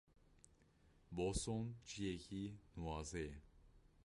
Boston 1.15 1.63
ciyekî 1.87 2.43
nuwaze 2.73 3.21
ye. 3.29 3.35